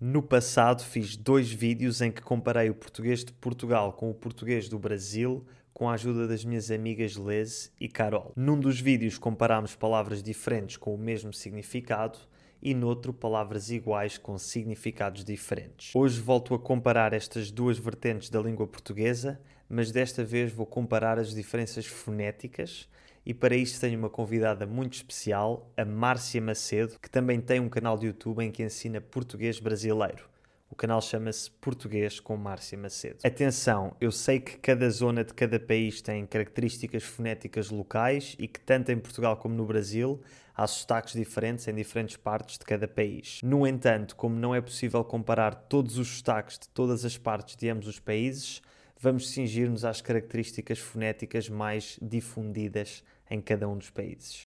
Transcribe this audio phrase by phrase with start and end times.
[0.00, 4.68] No passado fiz dois vídeos em que comparei o português de Portugal com o português
[4.68, 8.32] do Brasil com a ajuda das minhas amigas Liz e Carol.
[8.36, 12.16] Num dos vídeos comparámos palavras diferentes com o mesmo significado
[12.62, 15.92] e noutro palavras iguais com significados diferentes.
[15.92, 21.18] Hoje volto a comparar estas duas vertentes da língua portuguesa, mas desta vez vou comparar
[21.18, 22.88] as diferenças fonéticas
[23.28, 27.68] e para isto tenho uma convidada muito especial, a Márcia Macedo, que também tem um
[27.68, 30.24] canal de YouTube em que ensina português brasileiro.
[30.70, 33.18] O canal chama-se Português com Márcia Macedo.
[33.22, 38.60] Atenção, eu sei que cada zona de cada país tem características fonéticas locais e que
[38.60, 40.22] tanto em Portugal como no Brasil
[40.54, 43.40] há sotaques diferentes em diferentes partes de cada país.
[43.42, 47.68] No entanto, como não é possível comparar todos os sotaques de todas as partes de
[47.68, 48.62] ambos os países,
[48.98, 54.46] vamos cingir-nos às características fonéticas mais difundidas em cada um dos países.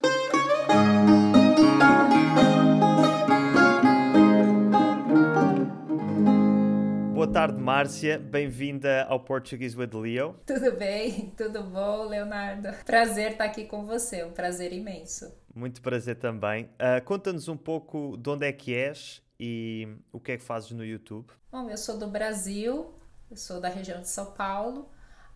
[7.14, 8.18] Boa tarde, Márcia.
[8.18, 10.37] Bem-vinda ao Portuguese with Leo.
[10.46, 11.34] Tudo bem?
[11.37, 12.68] Tudo bom, Leonardo?
[12.84, 15.30] Prazer estar aqui com você, um prazer imenso.
[15.54, 16.65] Muito prazer também.
[16.65, 20.70] Uh, Conta-nos um pouco de onde é que és e o que é que fazes
[20.70, 21.28] no YouTube.
[21.52, 22.94] Bom, eu sou do Brasil,
[23.30, 24.90] eu sou da região de São Paulo.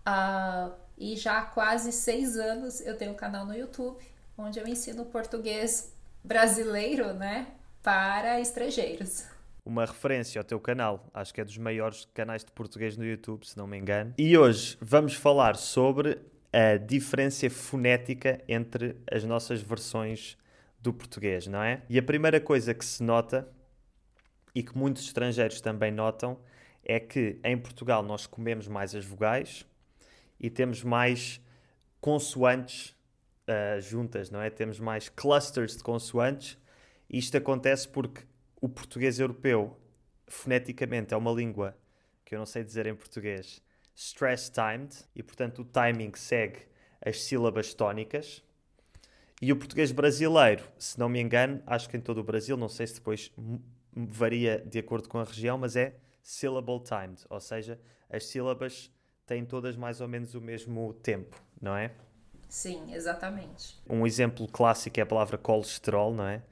[0.07, 3.99] Uh, e já há quase seis anos eu tenho um canal no YouTube
[4.37, 5.93] onde eu ensino português
[6.23, 7.47] brasileiro, né,
[7.83, 9.27] para estrangeiros.
[9.65, 13.47] Uma referência ao teu canal, acho que é dos maiores canais de português no YouTube,
[13.47, 14.13] se não me engano.
[14.19, 16.19] E hoje vamos falar sobre
[16.53, 20.37] a diferença fonética entre as nossas versões
[20.81, 21.83] do português, não é?
[21.89, 23.49] E a primeira coisa que se nota
[24.55, 26.39] e que muitos estrangeiros também notam
[26.85, 29.67] é que em Portugal nós comemos mais as vogais
[30.39, 31.41] e temos mais
[32.01, 32.95] consoantes
[33.49, 34.51] uh, juntas, não é?
[34.51, 36.59] Temos mais clusters de consoantes.
[37.09, 38.23] Isto acontece porque
[38.61, 39.77] o português europeu,
[40.27, 41.77] foneticamente, é uma língua
[42.25, 43.63] que eu não sei dizer em português,
[43.95, 46.61] stress timed, e portanto o timing segue
[47.01, 48.43] as sílabas tónicas.
[49.43, 52.69] E o português brasileiro, se não me engano, acho que em todo o Brasil, não
[52.69, 53.31] sei se depois
[53.93, 58.91] varia de acordo com a região, mas é syllable timed, ou seja, as sílabas
[59.27, 61.93] têm todas mais ou menos o mesmo tempo, não é?
[62.49, 63.81] Sim, exatamente.
[63.89, 66.43] Um exemplo clássico é a palavra colesterol, não é?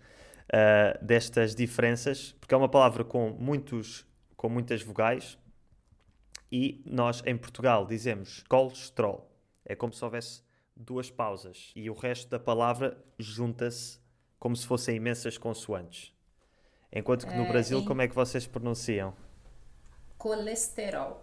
[0.53, 4.07] Uh, destas diferenças, porque é uma palavra com, muitos,
[4.37, 5.39] com muitas vogais
[6.51, 9.31] e nós em Portugal dizemos colesterol.
[9.65, 10.43] É como se houvesse
[10.77, 13.99] duas pausas e o resto da palavra junta-se
[14.39, 16.13] como se fossem imensas consoantes.
[16.93, 17.85] Enquanto que no é, Brasil, em...
[17.85, 19.15] como é que vocês pronunciam?
[20.19, 21.22] Colesterol.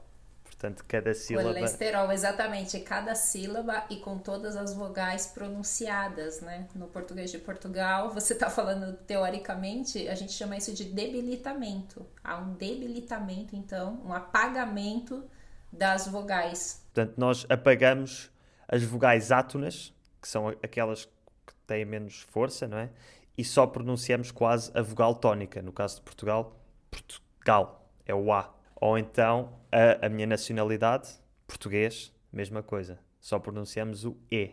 [0.59, 1.53] Portanto, cada sílaba.
[1.53, 2.77] Colesterol, exatamente.
[2.81, 6.67] Cada sílaba e com todas as vogais pronunciadas, né?
[6.75, 12.05] No português de Portugal, você está falando teoricamente, a gente chama isso de debilitamento.
[12.21, 15.23] Há um debilitamento, então, um apagamento
[15.71, 16.85] das vogais.
[16.93, 18.29] Portanto, nós apagamos
[18.67, 22.89] as vogais átonas, que são aquelas que têm menos força, não é?
[23.37, 25.61] E só pronunciamos quase a vogal tónica.
[25.61, 26.59] No caso de Portugal,
[26.91, 31.09] Portugal é o A ou então a, a minha nacionalidade,
[31.47, 32.99] português, mesma coisa.
[33.19, 34.51] Só pronunciamos o E.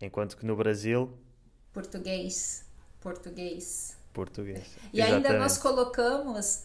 [0.00, 1.12] Enquanto que no Brasil.
[1.72, 2.64] Português.
[3.00, 3.96] Português.
[4.12, 4.76] Português.
[4.92, 5.26] E Exatamente.
[5.26, 6.64] ainda nós colocamos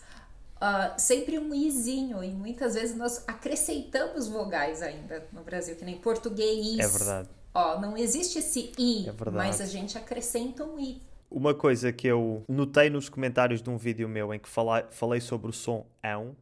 [0.58, 2.24] uh, sempre um izinho.
[2.24, 6.80] E muitas vezes nós acrescentamos vogais ainda no Brasil, que nem português.
[6.80, 7.30] É verdade.
[7.54, 11.02] Ó, não existe esse I, é mas a gente acrescenta um I.
[11.30, 15.20] Uma coisa que eu notei nos comentários de um vídeo meu em que falei, falei
[15.20, 16.36] sobre o som ão,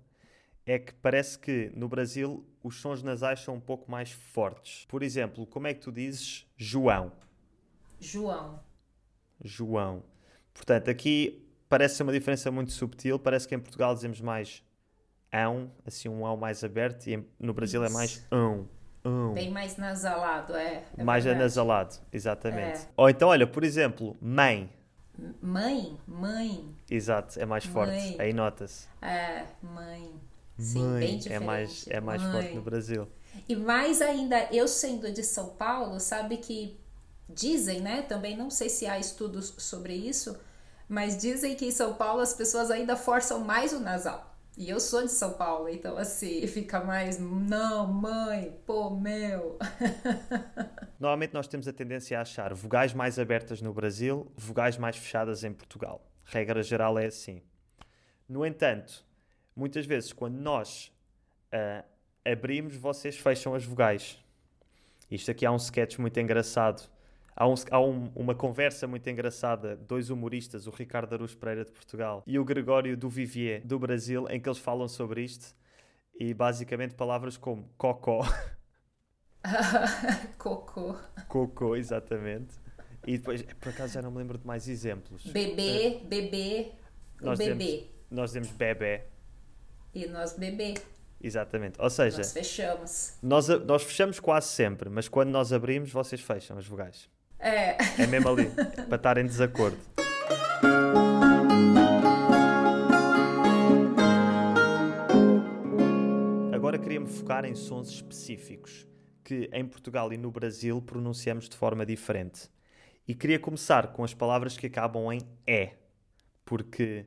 [0.66, 4.86] é que parece que no Brasil os sons nasais são um pouco mais fortes.
[4.86, 7.12] Por exemplo, como é que tu dizes João?
[8.00, 8.60] João.
[9.44, 10.04] João.
[10.54, 13.20] Portanto, aqui parece ser uma diferença muito subtil.
[13.20, 14.64] Parece que em Portugal dizemos mais
[15.32, 17.94] ão, assim um ão mais aberto, e no Brasil é Isso.
[17.94, 18.70] é mais ão.
[19.04, 19.34] ão.
[19.34, 20.84] Bem mais nasalado, é.
[20.98, 21.44] é mais verdade.
[21.44, 22.80] anasalado, exatamente.
[22.80, 22.88] É.
[22.96, 24.72] Ou então, olha, por exemplo, mãe.
[25.42, 26.74] Mãe, mãe.
[26.90, 27.74] Exato, é mais mãe.
[27.74, 28.22] forte.
[28.22, 28.88] Aí nota-se.
[29.02, 30.20] É, mãe.
[30.58, 31.44] Sim, Mãe, bem diferente.
[31.44, 33.08] É mais, é mais forte no Brasil.
[33.48, 36.80] E mais ainda, eu sendo de São Paulo, sabe que
[37.28, 38.02] dizem, né?
[38.04, 40.38] Também não sei se há estudos sobre isso,
[40.88, 44.34] mas dizem que em São Paulo as pessoas ainda forçam mais o nasal.
[44.58, 49.60] E eu sou de São Paulo, então assim, fica mais não, mãe, pô, meu.
[50.98, 55.44] Normalmente nós temos a tendência a achar vogais mais abertas no Brasil, vogais mais fechadas
[55.44, 56.02] em Portugal.
[56.24, 57.42] Regra geral é assim.
[58.30, 59.05] No entanto,
[59.56, 60.92] muitas vezes quando nós
[61.54, 61.84] uh,
[62.24, 64.20] abrimos, vocês fecham as vogais.
[65.10, 66.90] Isto aqui há um sketch muito engraçado
[67.38, 71.72] Há, um, há um, uma conversa muito engraçada, dois humoristas, o Ricardo Aruz Pereira de
[71.72, 75.54] Portugal e o Gregório do Vivier do Brasil, em que eles falam sobre isto
[76.18, 78.22] e basicamente palavras como cocó.
[80.40, 80.96] Cocô.
[81.28, 82.56] Cocô, exatamente.
[83.06, 85.24] E depois, por acaso já não me lembro de mais exemplos.
[85.26, 86.72] Bebê, bebê,
[87.22, 87.54] o Nós bebê.
[87.54, 89.04] dizemos, nós dizemos bebê,
[89.96, 90.74] E nós bebê.
[91.22, 91.80] exatamente.
[91.82, 93.14] Ou seja, Nós fechamos.
[93.24, 97.10] nós, nós fechamos quase sempre, mas quando nós abrimos, vocês fecham as vogais.
[97.40, 97.78] É.
[98.02, 98.52] É mesmo ali,
[98.88, 99.78] para estar em desacordo.
[106.54, 108.88] Agora queria-me focar em sons específicos
[109.24, 112.50] que em Portugal e no Brasil pronunciamos de forma diferente.
[113.08, 115.72] E queria começar com as palavras que acabam em E,
[116.44, 117.06] porque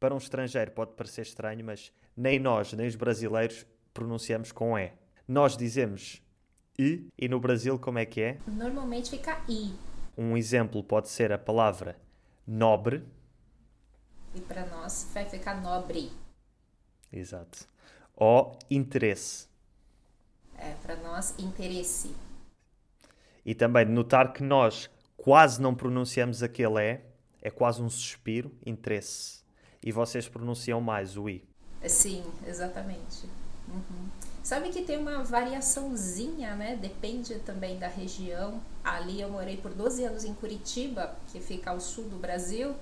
[0.00, 4.92] para um estrangeiro pode parecer estranho, mas nem nós, nem os brasileiros pronunciamos com E.
[5.26, 6.22] Nós dizemos
[6.78, 8.38] I e no Brasil como é que é?
[8.46, 9.72] Normalmente fica I.
[10.16, 11.98] Um exemplo pode ser a palavra
[12.46, 13.04] nobre.
[14.34, 16.10] E para nós vai ficar nobre.
[17.12, 17.66] Exato.
[18.16, 19.48] Ou interesse.
[20.56, 22.14] É, para nós, interesse.
[23.44, 27.00] E também notar que nós quase não pronunciamos aquele E,
[27.42, 29.44] é quase um suspiro, interesse.
[29.82, 31.46] E vocês pronunciam mais o I.
[31.88, 33.26] Sim, exatamente.
[33.68, 34.08] Uhum.
[34.42, 36.76] Sabe que tem uma variaçãozinha, né?
[36.76, 38.60] Depende também da região.
[38.84, 42.74] Ali eu morei por 12 anos em Curitiba, que fica ao sul do Brasil.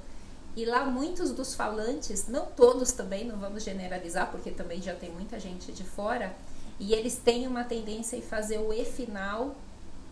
[0.57, 5.11] E lá muitos dos falantes, não todos também, não vamos generalizar, porque também já tem
[5.11, 6.35] muita gente de fora,
[6.79, 9.55] e eles têm uma tendência em fazer o E final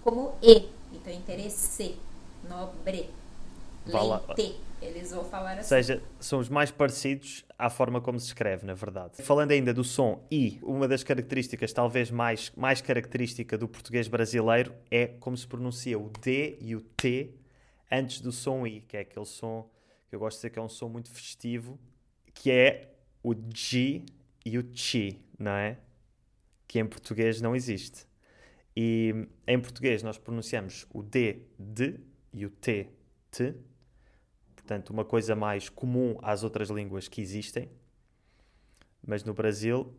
[0.03, 0.69] como E.
[0.93, 1.99] Então, interesse,
[2.49, 3.11] nobre,
[3.87, 4.59] leite.
[4.81, 5.69] Eles vão falar Ou assim.
[5.69, 9.23] seja, são os mais parecidos à forma como se escreve, na verdade.
[9.23, 14.75] Falando ainda do som I, uma das características, talvez mais, mais característica do português brasileiro,
[14.91, 17.35] é como se pronuncia o D e o T
[17.91, 19.71] antes do som I, que é aquele som
[20.09, 21.79] que eu gosto de dizer que é um som muito festivo,
[22.33, 22.93] que é
[23.23, 24.03] o G
[24.45, 25.79] e o Chi, não é?
[26.67, 28.07] Que em português não existe.
[28.77, 29.15] E
[29.47, 32.01] em português nós pronunciamos o D, D
[32.33, 32.89] e o T,
[33.31, 33.55] T.
[34.71, 37.69] Portanto, uma coisa mais comum às outras línguas que existem.
[39.05, 39.93] Mas no Brasil,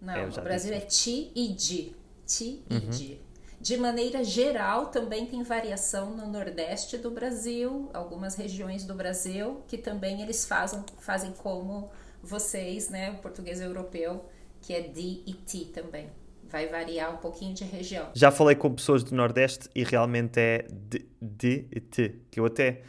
[0.00, 0.82] Não, É, no Brasil disse.
[0.82, 1.94] é ti e di.
[2.26, 2.88] Ti e Uhum.
[2.88, 3.20] di.
[3.60, 9.76] De maneira geral, também tem variação no Nordeste do Brasil, algumas regiões do Brasil, que
[9.76, 11.90] também eles fazem, fazem como
[12.22, 14.24] vocês, né, o português europeu,
[14.62, 16.08] que é di e ti também.
[16.44, 18.08] Vai variar um pouquinho de região.
[18.14, 22.18] já falei com pessoas do Nordeste e realmente é D, D e T.
[22.30, 22.82] Que eu até,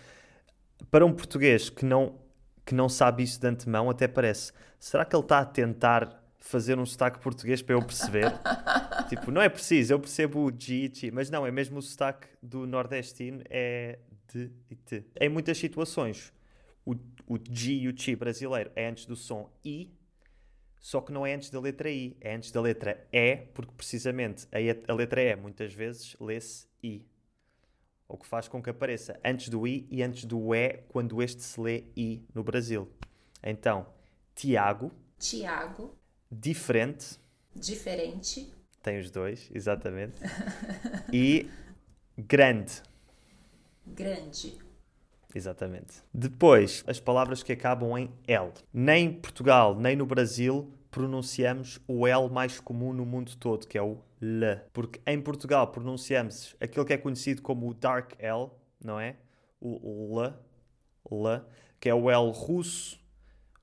[0.89, 2.19] para um português que não,
[2.65, 4.51] que não sabe isso de antemão, até parece.
[4.79, 8.31] Será que ele está a tentar fazer um sotaque português para eu perceber?
[9.09, 11.81] tipo, não é preciso, eu percebo o G e T, mas não, é mesmo o
[11.81, 13.99] sotaque do nordestino, é
[14.31, 15.05] D e T.
[15.19, 16.33] Em muitas situações,
[16.85, 16.95] o,
[17.27, 19.91] o G e o Chi brasileiro é antes do som I,
[20.79, 24.45] só que não é antes da letra I, é antes da letra E, porque precisamente
[24.51, 27.05] a, a letra E muitas vezes lê-se I.
[28.13, 31.41] O que faz com que apareça antes do I e antes do E quando este
[31.41, 32.87] se lê I no Brasil.
[33.43, 33.87] Então,
[34.35, 35.97] Tiago, Tiago,
[36.31, 37.19] diferente,
[37.55, 38.53] diferente.
[38.83, 40.21] tem os dois, exatamente,
[41.11, 41.49] e
[42.15, 42.83] grande,
[43.85, 44.59] Grande.
[45.33, 46.03] exatamente.
[46.13, 48.51] Depois, as palavras que acabam em L.
[48.71, 53.75] Nem em Portugal, nem no Brasil pronunciamos o L mais comum no mundo todo, que
[53.77, 54.61] é o L.
[54.71, 58.49] Porque em Portugal pronunciamos aquilo que é conhecido como o Dark L,
[58.81, 59.17] não é?
[59.59, 60.33] O L,
[61.11, 61.41] L,
[61.79, 62.99] que é o L russo,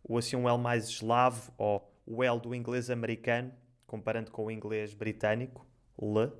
[0.05, 3.53] ou assim um L mais eslavo, ou o L do inglês americano,
[3.87, 5.67] comparando com o inglês britânico,
[6.01, 6.31] L.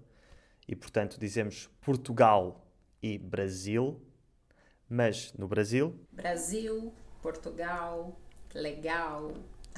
[0.69, 2.67] E portanto dizemos Portugal
[3.03, 4.01] e Brasil,
[4.89, 8.19] mas no Brasil, Brasil, Portugal,
[8.55, 9.33] legal.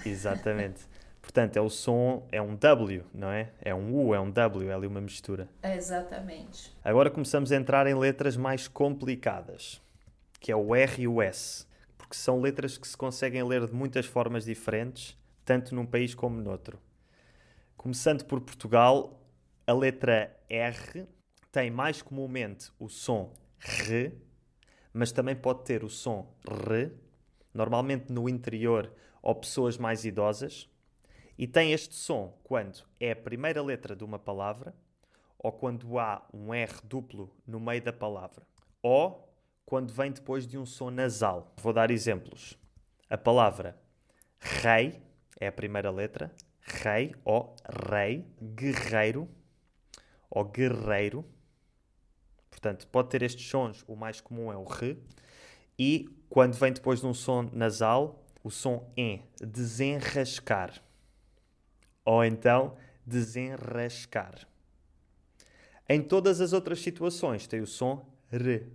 [0.04, 0.86] exatamente.
[1.22, 3.52] portanto, é o som, é um W, não é?
[3.62, 5.48] É um U, é um W, é ali uma mistura.
[5.62, 6.76] Exatamente.
[6.84, 9.80] Agora começamos a entrar em letras mais complicadas,
[10.40, 11.64] que é o R e o S,
[11.96, 16.40] porque são letras que se conseguem ler de muitas formas diferentes, tanto num país como
[16.40, 16.78] noutro.
[17.76, 19.18] Começando por Portugal,
[19.66, 21.06] a letra R
[21.52, 24.12] tem mais comumente o som R,
[24.92, 26.92] mas também pode ter o som R,
[27.54, 30.68] normalmente no interior ou pessoas mais idosas,
[31.38, 34.74] e tem este som quando é a primeira letra de uma palavra
[35.38, 38.46] ou quando há um R duplo no meio da palavra,
[38.80, 39.28] ou
[39.66, 41.52] quando vem depois de um som nasal.
[41.56, 42.56] Vou dar exemplos.
[43.10, 43.76] A palavra
[44.38, 45.02] rei
[45.40, 47.56] é a primeira letra, rei ou
[47.90, 49.28] rei, guerreiro
[50.30, 51.24] ou guerreiro,
[52.62, 54.96] Portanto, pode ter estes sons, o mais comum é o R,
[55.76, 60.72] e quando vem depois de um som nasal, o som E, desenrascar.
[62.04, 64.46] Ou então, desenrascar.
[65.88, 68.66] Em todas as outras situações tem o som R,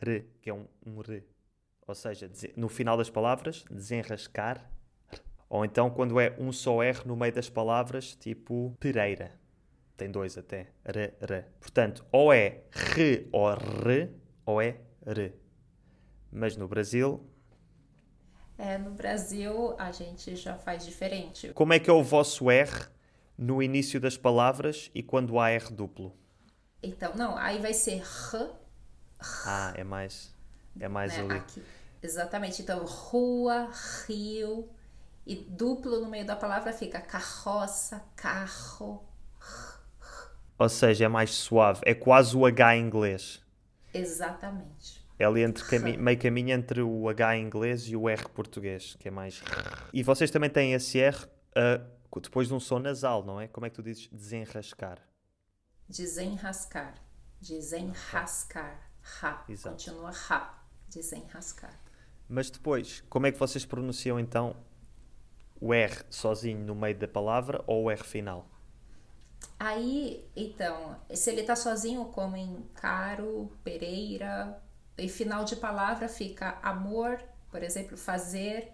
[0.00, 1.24] R, que é um, um R.
[1.86, 4.70] Ou seja, no final das palavras, desenrascar.
[5.48, 9.32] Ou então quando é um só R no meio das palavras, tipo Pereira.
[9.96, 10.68] Tem dois até.
[10.84, 11.44] R, R.
[11.58, 14.10] Portanto, ou é R ou R,
[14.46, 15.34] ou é R.
[16.30, 17.29] Mas no Brasil.
[18.60, 21.50] É, no Brasil a gente já faz diferente.
[21.54, 22.88] Como é que é o vosso R
[23.36, 26.14] no início das palavras e quando há R duplo?
[26.82, 28.50] Então, não, aí vai ser R.
[29.46, 30.34] Ah, é mais.
[30.78, 31.20] É mais né?
[31.22, 31.38] ali.
[31.38, 31.62] Aqui.
[32.02, 32.60] Exatamente.
[32.60, 33.70] Então, rua,
[34.06, 34.68] rio.
[35.26, 39.02] E duplo no meio da palavra fica carroça, carro.
[40.58, 41.80] Ou seja, é mais suave.
[41.86, 43.42] É quase o H em inglês.
[43.94, 44.99] Exatamente.
[45.20, 49.06] É ali entre cami meio caminho entre o H inglês e o R português, que
[49.06, 49.42] é mais.
[49.92, 53.46] E vocês também têm esse R uh, depois de um som nasal, não é?
[53.46, 54.98] Como é que tu dizes desenrascar?
[55.86, 56.94] Desenrascar.
[57.38, 58.90] Desenrascar.
[59.02, 59.44] Ra.
[59.46, 59.76] Exato.
[59.76, 60.64] Continua ra.
[60.88, 61.78] Desenrascar.
[62.26, 64.56] Mas depois, como é que vocês pronunciam então
[65.60, 68.48] o R sozinho no meio da palavra ou o R final?
[69.58, 74.62] Aí, então, se ele tá sozinho, como em Caro, Pereira,
[75.00, 78.72] e final de palavra fica amor, por exemplo, fazer.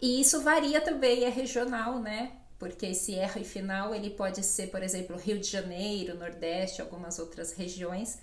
[0.00, 2.32] E isso varia também, é regional, né?
[2.58, 7.52] Porque esse R final ele pode ser, por exemplo, Rio de Janeiro, Nordeste, algumas outras
[7.52, 8.18] regiões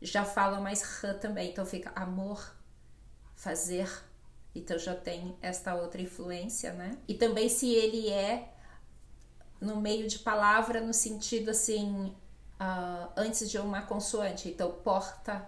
[0.00, 1.50] já falam mais R também.
[1.50, 2.54] Então fica amor,
[3.34, 3.90] fazer.
[4.54, 6.98] Então já tem esta outra influência, né?
[7.06, 8.52] E também se ele é
[9.60, 12.14] no meio de palavra no sentido assim
[12.60, 14.48] uh, antes de uma consoante.
[14.48, 15.46] Então porta,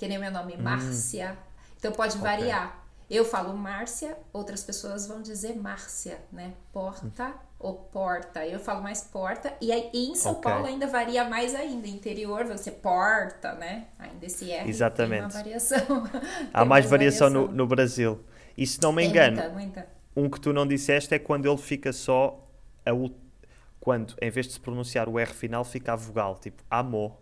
[0.00, 0.62] que nem meu nome, hum.
[0.62, 1.36] Márcia.
[1.76, 2.22] Então pode okay.
[2.22, 2.86] variar.
[3.10, 6.54] Eu falo Márcia, outras pessoas vão dizer Márcia, né?
[6.72, 7.34] Porta hum.
[7.58, 8.46] ou porta.
[8.46, 9.52] Eu falo mais porta.
[9.60, 10.50] E aí em São okay.
[10.50, 11.86] Paulo ainda varia mais ainda.
[11.86, 13.88] Interior você porta, né?
[13.98, 15.10] Ainda esse R Exatamente.
[15.10, 16.10] tem uma variação.
[16.50, 18.24] Há mais variação, variação, No, no Brasil.
[18.56, 19.88] E se não me engano, muita, muita.
[20.16, 22.48] um que tu não disseste é quando ele fica só
[22.86, 22.90] a
[23.78, 27.18] quando em vez de se pronunciar o R final fica a vogal, tipo amor.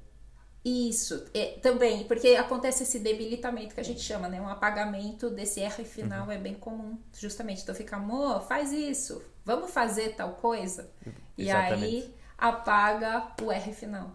[0.68, 4.38] Isso, é, também, porque acontece esse debilitamento que a gente chama, né?
[4.38, 6.32] Um apagamento desse R final uhum.
[6.32, 7.62] é bem comum, justamente.
[7.62, 10.90] Então fica, amor, faz isso, vamos fazer tal coisa.
[11.38, 11.38] Exatamente.
[11.38, 14.10] E aí apaga o R final.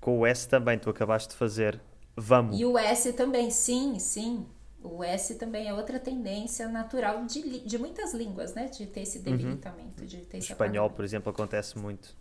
[0.00, 1.80] Com o S também, tu acabaste de fazer
[2.16, 2.58] vamos.
[2.58, 4.46] E o S também, sim, sim.
[4.82, 8.66] O S também é outra tendência natural de, de muitas línguas, né?
[8.66, 9.24] De ter esse uhum.
[9.24, 10.06] debilitamento, uhum.
[10.06, 10.94] de ter esse espanhol, apagamento.
[10.96, 12.19] por exemplo, acontece muito.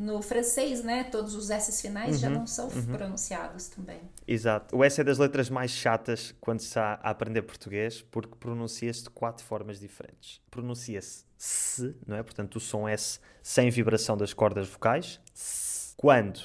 [0.00, 2.86] No francês, né, todos os S finais uhum, já não são uhum.
[2.86, 4.00] pronunciados também.
[4.28, 4.76] Exato.
[4.76, 9.02] O S é das letras mais chatas quando se está a aprender português, porque pronuncia-se
[9.02, 10.40] de quatro formas diferentes.
[10.52, 12.22] Pronuncia-se S, não é?
[12.22, 15.20] Portanto, o som S sem vibração das cordas vocais.
[15.34, 15.94] S.
[15.96, 16.42] Quando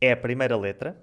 [0.00, 0.96] é a primeira letra,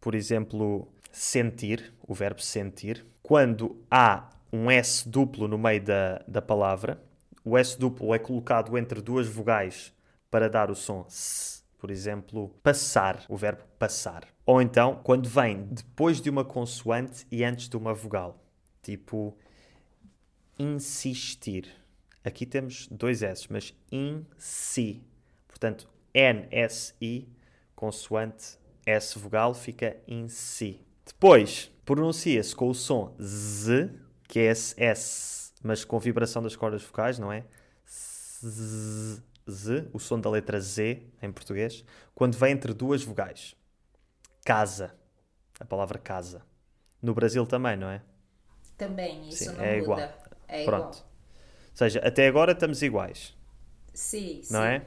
[0.00, 3.04] por exemplo, sentir, o verbo sentir.
[3.24, 7.02] Quando há um S duplo no meio da, da palavra,
[7.44, 9.92] o S duplo é colocado entre duas vogais
[10.30, 11.62] para dar o som S.
[11.78, 14.26] Por exemplo, passar, o verbo passar.
[14.44, 18.42] Ou então, quando vem depois de uma consoante e antes de uma vogal.
[18.82, 19.36] Tipo,
[20.58, 21.72] insistir.
[22.24, 25.04] Aqui temos dois S, mas in si.
[25.46, 27.28] Portanto, N-S-I,
[27.76, 30.80] consoante S vogal, fica in si.
[31.06, 33.90] Depois, pronuncia-se com o som Z,
[34.26, 37.44] que é esse S, mas com vibração das cordas vocais, não é?
[37.86, 43.56] Z, Z, o som da letra Z em português, quando vem entre duas vogais.
[44.44, 44.94] Casa.
[45.60, 46.42] A palavra casa.
[47.02, 48.02] No Brasil também, não é?
[48.78, 49.78] Também, isso Sim, não é muda.
[49.78, 49.98] Igual.
[50.46, 50.98] É Pronto.
[50.98, 51.08] Igual.
[51.72, 53.36] Ou seja, até agora estamos iguais.
[53.92, 54.64] Sim, não sim.
[54.64, 54.86] é?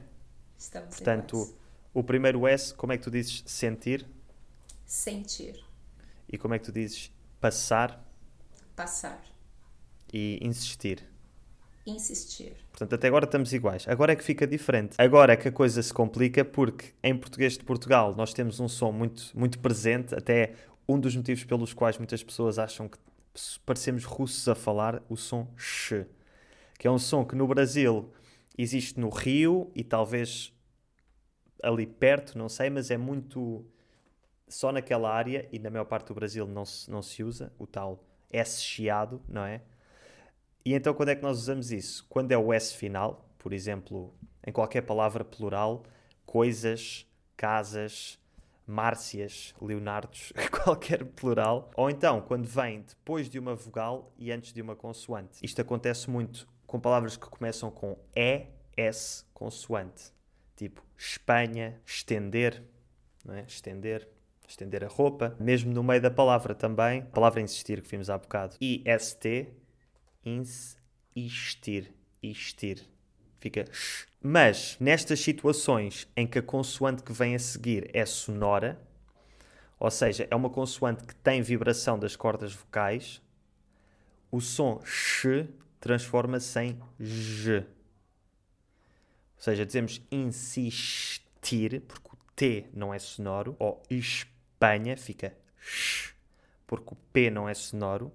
[0.57, 1.55] Estamos Portanto, iguais.
[1.93, 4.07] o primeiro S, como é que tu dizes sentir?
[4.85, 5.65] Sentir.
[6.27, 8.03] E como é que tu dizes passar?
[8.75, 9.21] Passar.
[10.13, 11.03] E insistir?
[11.85, 12.53] Insistir.
[12.69, 13.87] Portanto, até agora estamos iguais.
[13.87, 14.95] Agora é que fica diferente.
[14.97, 18.67] Agora é que a coisa se complica porque em português de Portugal nós temos um
[18.67, 20.53] som muito, muito presente, até
[20.87, 22.97] um dos motivos pelos quais muitas pessoas acham que
[23.65, 26.05] parecemos russos a falar o som sh,
[26.77, 28.11] que é um som que no Brasil
[28.57, 30.53] existe no Rio e talvez
[31.63, 33.65] ali perto, não sei, mas é muito
[34.47, 37.65] só naquela área e na maior parte do Brasil não se, não se usa o
[37.65, 39.61] tal S chiado, não é?
[40.63, 42.05] E então quando é que nós usamos isso?
[42.09, 44.13] Quando é o S final, por exemplo,
[44.45, 45.83] em qualquer palavra plural,
[46.25, 48.19] coisas, casas,
[48.65, 50.31] Márcias, Leonardos,
[50.63, 51.71] qualquer plural.
[51.75, 55.39] Ou então, quando vem depois de uma vogal e antes de uma consoante.
[55.43, 58.45] Isto acontece muito com palavras que começam com E,
[58.77, 60.13] S, consoante.
[60.55, 62.63] Tipo Espanha, estender,
[63.29, 63.43] é?
[63.47, 64.07] estender,
[64.47, 65.35] estender a roupa.
[65.39, 68.55] Mesmo no meio da palavra também, palavra insistir que vimos há bocado.
[68.61, 69.49] IST,
[70.25, 72.87] insistir, istir.
[73.39, 74.07] Fica sh.
[74.21, 78.79] Mas nestas situações em que a consoante que vem a seguir é sonora,
[79.79, 83.19] ou seja, é uma consoante que tem vibração das cordas vocais,
[84.31, 85.47] o som sh
[85.79, 87.65] transforma-se em j.
[89.35, 96.13] Ou seja, dizemos insistir, porque o T não é sonoro, ou Espanha fica sh,
[96.67, 98.13] porque o P não é sonoro.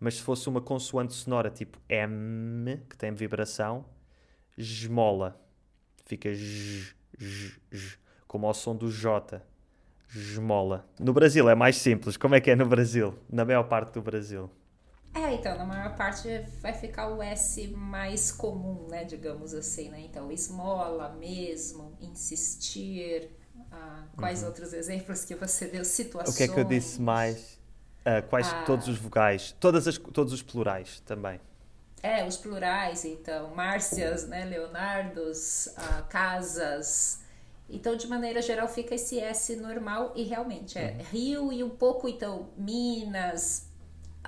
[0.00, 3.84] Mas se fosse uma consoante sonora tipo M, que tem vibração,
[4.56, 5.40] esmola.
[6.04, 9.42] Fica j, j, j, como ao som do J.
[10.14, 10.88] Esmola.
[10.98, 12.16] No Brasil é mais simples.
[12.16, 13.14] Como é que é no Brasil?
[13.28, 14.50] Na maior parte do Brasil.
[15.14, 16.28] É, então, na maior parte
[16.62, 20.00] vai ficar o S mais comum, né, digamos assim, né?
[20.00, 23.30] Então, esmola, mesmo, insistir.
[23.70, 24.48] Ah, quais uhum.
[24.48, 25.84] outros exemplos que você deu?
[25.84, 26.34] Situações.
[26.34, 27.57] O que é que eu disse mais?
[28.08, 31.38] Uh, quais ah, todos os vogais, todas as, todos os plurais também.
[32.02, 37.20] É, os plurais, então, Márcias, né, Leonardos, uh, Casas.
[37.68, 41.04] Então, de maneira geral, fica esse S normal e realmente é uhum.
[41.10, 43.68] Rio e um pouco, então, Minas,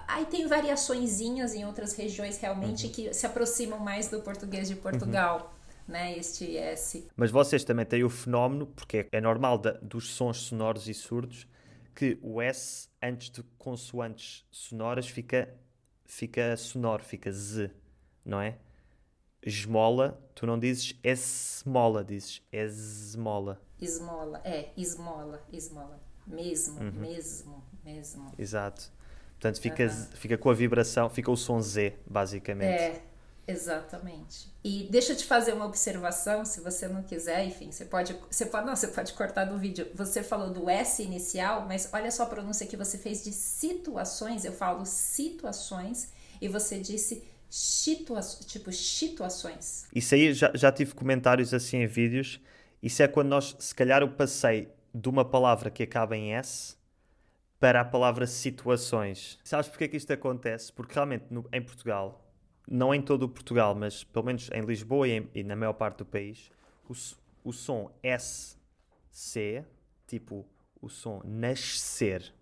[0.09, 2.93] Aí tem variaçõezinhas em outras regiões realmente uhum.
[2.93, 5.53] que se aproximam mais do português de Portugal.
[5.55, 5.61] Uhum.
[5.89, 7.09] Né, este S.
[7.17, 11.49] Mas vocês também têm o fenómeno, porque é normal da, dos sons sonoros e surdos,
[11.97, 15.49] que o S antes de consoantes sonoras fica,
[16.05, 17.71] fica sonoro, fica Z,
[18.25, 18.59] não é?
[19.43, 23.61] Esmola, tu não dizes esmola, dizes esmola.
[23.81, 26.01] Esmola, é, esmola, esmola.
[26.27, 26.93] Mesmo, uhum.
[26.93, 28.33] mesmo, mesmo.
[28.39, 28.93] Exato.
[29.33, 30.07] Portanto, fica, uhum.
[30.13, 32.69] fica com a vibração, fica o som Z, basicamente.
[32.69, 33.03] É,
[33.51, 34.49] exatamente.
[34.63, 38.47] E deixa eu te fazer uma observação, se você não quiser, enfim, você pode, você
[38.47, 39.89] pode, não, você pode cortar do vídeo.
[39.95, 44.45] Você falou do S inicial, mas olha só a pronúncia que você fez de situações.
[44.45, 49.87] Eu falo situações e você disse situa tipo situações.
[49.95, 52.41] Isso aí já, já tive comentários assim em vídeos.
[52.83, 56.77] Isso é quando nós, se calhar, eu passei de uma palavra que acaba em S
[57.59, 59.39] para a palavra situações.
[59.45, 60.73] Sabes porque é que isto acontece?
[60.73, 62.30] Porque realmente no, em Portugal,
[62.71, 65.73] não em todo o Portugal, mas pelo menos em Lisboa e, em, e na maior
[65.73, 66.51] parte do país,
[66.89, 66.93] o,
[67.43, 69.65] o som SC,
[70.07, 70.47] tipo
[70.81, 72.33] o som nascer,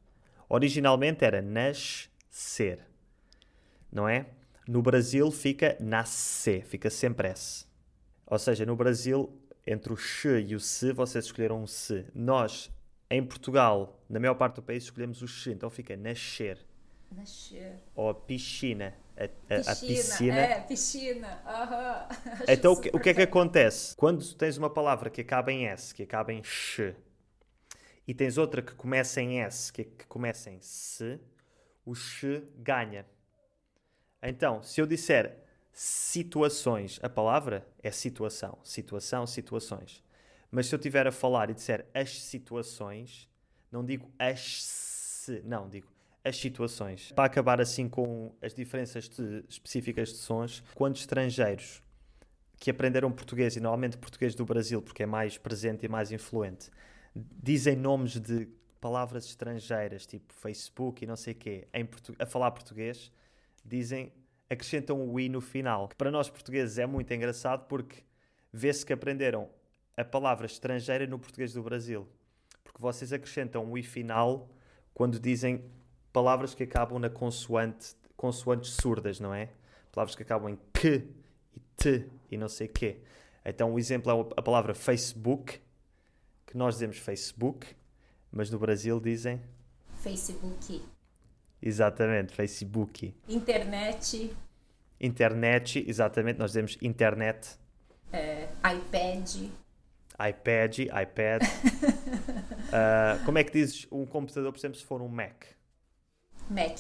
[0.48, 2.80] originalmente era nascer,
[3.90, 4.26] não é?
[4.66, 7.66] No Brasil fica nascer, fica sempre S.
[8.26, 9.32] Ou seja, no Brasil,
[9.66, 12.06] entre o X e o C, vocês escolheram um C.
[12.14, 12.70] Nós,
[13.10, 16.58] em Portugal, na maior parte do país, escolhemos o X, então fica nascer.
[17.10, 17.76] Nascer.
[17.94, 18.94] Ou piscina.
[19.18, 19.28] A, a,
[19.58, 20.36] piscina, a piscina.
[20.36, 21.42] É, piscina.
[21.44, 22.44] Uhum.
[22.48, 23.96] Então, o que, o que é que acontece?
[23.96, 26.94] Quando tens uma palavra que acaba em S, que acaba em X,
[28.06, 31.18] e tens outra que começa em S, que, que começa em S,
[31.84, 33.04] o X ganha.
[34.22, 35.36] Então, se eu disser
[35.72, 38.58] situações, a palavra é situação.
[38.62, 40.02] Situação, situações.
[40.50, 43.28] Mas se eu estiver a falar e disser as situações,
[43.70, 45.86] não digo as se, não, digo
[46.28, 47.12] as situações.
[47.12, 51.82] Para acabar assim com as diferenças de, específicas de sons, quando estrangeiros
[52.60, 56.70] que aprenderam português, e normalmente português do Brasil, porque é mais presente e mais influente,
[57.14, 58.48] dizem nomes de
[58.80, 61.88] palavras estrangeiras, tipo Facebook e não sei o quê, em
[62.18, 63.12] a falar português,
[63.64, 64.12] dizem,
[64.50, 68.02] acrescentam o i no final, que para nós portugueses é muito engraçado porque
[68.52, 69.48] vê-se que aprenderam
[69.96, 72.08] a palavra estrangeira no português do Brasil.
[72.62, 74.48] Porque vocês acrescentam um i final
[74.94, 75.64] quando dizem
[76.12, 79.50] palavras que acabam na consoante, consoantes surdas, não é?
[79.92, 81.08] Palavras que acabam em que
[81.54, 83.00] e te e não sei quê.
[83.44, 85.60] Então, o exemplo é a palavra Facebook,
[86.46, 87.66] que nós dizemos Facebook,
[88.30, 89.40] mas no Brasil dizem
[90.00, 90.82] Facebook.
[91.60, 93.14] Exatamente, Facebook.
[93.28, 94.36] Internet.
[95.00, 97.58] Internet, exatamente, nós dizemos internet.
[98.12, 99.50] É, iPad
[100.18, 101.42] iPad, iPad.
[101.42, 105.44] uh, como é que dizes um computador, por exemplo, se for um Mac?
[106.48, 106.78] Mac.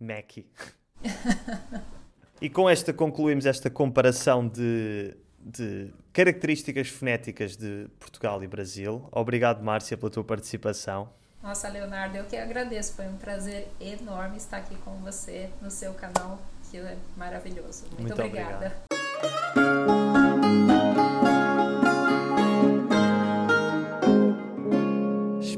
[0.00, 0.38] Mac.
[2.40, 9.08] e com esta concluímos esta comparação de, de características fonéticas de Portugal e Brasil.
[9.12, 11.10] Obrigado, Márcia, pela tua participação.
[11.42, 12.94] Nossa, Leonardo, eu que agradeço.
[12.94, 16.38] Foi um prazer enorme estar aqui com você no seu canal,
[16.70, 17.84] que é maravilhoso.
[17.86, 18.76] Muito, Muito obrigada.
[18.90, 19.57] Obrigado.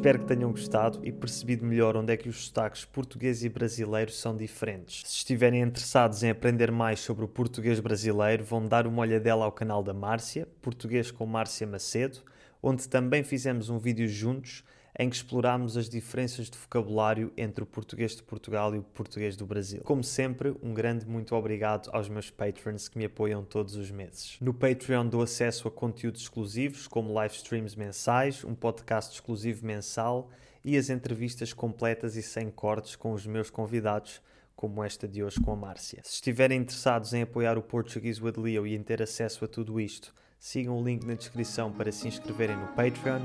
[0.01, 4.11] Espero que tenham gostado e percebido melhor onde é que os sotaques português e brasileiro
[4.11, 5.03] são diferentes.
[5.07, 9.53] Se estiverem interessados em aprender mais sobre o português brasileiro, vão dar uma olhadela ao
[9.53, 12.21] canal da Márcia, Português com Márcia Macedo,
[12.63, 14.65] onde também fizemos um vídeo juntos
[15.01, 19.35] em que explorámos as diferenças de vocabulário entre o português de Portugal e o português
[19.35, 19.81] do Brasil.
[19.83, 24.37] Como sempre, um grande muito obrigado aos meus patrons que me apoiam todos os meses.
[24.43, 30.29] No Patreon dou acesso a conteúdos exclusivos, como live streams mensais, um podcast exclusivo mensal
[30.63, 34.21] e as entrevistas completas e sem cortes com os meus convidados,
[34.55, 36.03] como esta de hoje com a Márcia.
[36.05, 39.81] Se estiverem interessados em apoiar o Portuguese with Leo e em ter acesso a tudo
[39.81, 43.21] isto, Sigam o link na descrição para se inscreverem no Patreon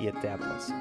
[0.00, 0.76] e até à próxima.